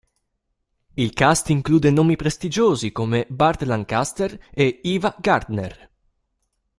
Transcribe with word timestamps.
Il 0.95 1.13
cast 1.13 1.49
include 1.51 1.91
nomi 1.91 2.15
prestigiosi 2.15 2.91
come 2.91 3.27
Burt 3.29 3.61
Lancaster 3.61 4.45
e 4.51 4.81
Ava 4.95 5.15
Gardner. 5.19 5.91